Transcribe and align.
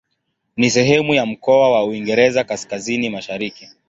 Ni 0.57 0.69
sehemu 0.69 1.13
ya 1.13 1.25
mkoa 1.25 1.71
wa 1.71 1.85
Uingereza 1.85 2.43
Kaskazini-Mashariki. 2.43 3.67